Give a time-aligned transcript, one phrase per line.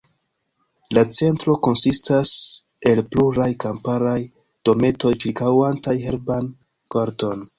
[0.97, 2.31] La Centro konsistas
[2.93, 4.17] el pluraj kamparaj
[4.69, 6.51] dometoj ĉirkaŭantaj herban
[6.97, 7.49] korton.